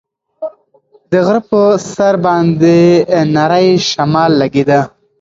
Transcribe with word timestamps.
د 1.11 1.13
غره 1.25 1.41
په 1.49 1.61
سر 1.91 2.13
باندې 2.25 2.79
نری 3.35 3.69
شمال 3.89 4.31
لګېده. 4.41 4.81